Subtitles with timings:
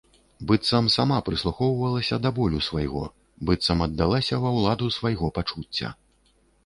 [0.51, 3.03] Быццам сама прыслухоўвалася да болю свайго,
[3.51, 5.97] быццам аддалася ва ўладу свайго пачуцця.